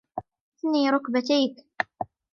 اثني 0.57 0.89
ركبتيك. 0.91 1.65